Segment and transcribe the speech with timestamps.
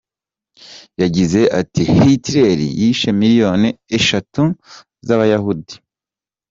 [1.01, 4.41] Yagize ati “Hitler yishe miliyoni eshatu
[5.05, 5.73] z’Abayahudi.